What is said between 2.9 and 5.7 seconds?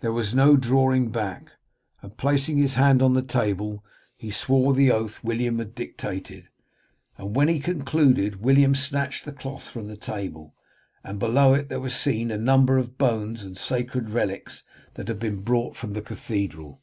on the table he swore the oath William